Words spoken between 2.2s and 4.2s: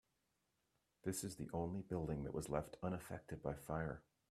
that was left unaffected by fire.